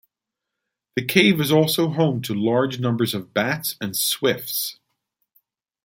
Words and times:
The 0.95 1.05
cave 1.05 1.39
is 1.39 1.51
also 1.51 1.89
home 1.89 2.23
to 2.23 2.33
large 2.33 2.79
numbers 2.79 3.13
of 3.13 3.35
bats 3.35 3.75
and 3.79 3.95
swifts. 3.95 4.79